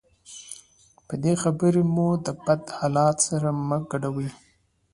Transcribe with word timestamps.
بدې 1.07 1.33
خبرې 1.43 1.83
مو 1.93 2.07
د 2.25 2.27
بد 2.45 2.61
حالت 2.77 3.17
سره 3.29 3.49
مه 3.67 3.77
ګډوئ. 3.89 4.29